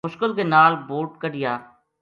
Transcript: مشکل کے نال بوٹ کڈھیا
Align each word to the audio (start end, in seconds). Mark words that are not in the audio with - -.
مشکل 0.07 0.33
کے 0.35 0.43
نال 0.53 0.73
بوٹ 0.87 1.09
کڈھیا 1.21 1.53